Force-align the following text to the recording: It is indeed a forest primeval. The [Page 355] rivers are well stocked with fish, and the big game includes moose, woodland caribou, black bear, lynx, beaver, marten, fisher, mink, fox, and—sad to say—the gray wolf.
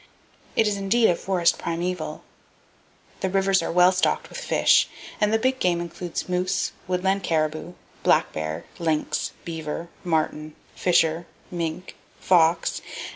It 0.55 0.67
is 0.67 0.77
indeed 0.77 1.09
a 1.11 1.15
forest 1.15 1.59
primeval. 1.59 2.23
The 3.19 3.27
[Page 3.29 3.33
355] 3.33 3.35
rivers 3.35 3.61
are 3.61 3.71
well 3.71 3.91
stocked 3.91 4.29
with 4.29 4.37
fish, 4.39 4.89
and 5.21 5.31
the 5.31 5.37
big 5.37 5.59
game 5.59 5.79
includes 5.79 6.27
moose, 6.27 6.71
woodland 6.87 7.21
caribou, 7.21 7.73
black 8.01 8.33
bear, 8.33 8.65
lynx, 8.79 9.29
beaver, 9.45 9.89
marten, 10.03 10.55
fisher, 10.73 11.27
mink, 11.51 11.97
fox, 12.19 12.79
and—sad 12.79 12.79
to 12.79 12.79
say—the 12.79 12.89
gray 12.89 12.95
wolf. 13.05 13.09